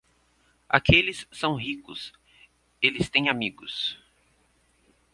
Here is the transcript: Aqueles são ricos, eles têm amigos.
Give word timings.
Aqueles 0.67 1.27
são 1.31 1.53
ricos, 1.53 2.11
eles 2.81 3.07
têm 3.07 3.29
amigos. 3.29 3.99